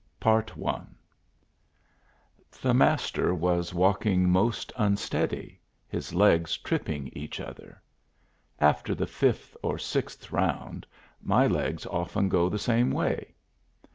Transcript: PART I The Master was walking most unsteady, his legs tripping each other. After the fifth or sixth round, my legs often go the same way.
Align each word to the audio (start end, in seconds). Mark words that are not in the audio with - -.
PART 0.19 0.51
I 0.57 0.81
The 2.59 2.73
Master 2.73 3.35
was 3.35 3.71
walking 3.71 4.27
most 4.31 4.73
unsteady, 4.75 5.59
his 5.87 6.11
legs 6.15 6.57
tripping 6.57 7.09
each 7.09 7.39
other. 7.39 7.79
After 8.57 8.95
the 8.95 9.05
fifth 9.05 9.55
or 9.61 9.77
sixth 9.77 10.31
round, 10.31 10.87
my 11.21 11.45
legs 11.45 11.85
often 11.85 12.29
go 12.29 12.49
the 12.49 12.57
same 12.57 12.89
way. 12.89 13.35